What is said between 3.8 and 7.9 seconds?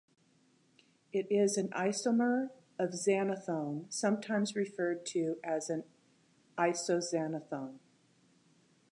sometimes referred to as an isoxanthone.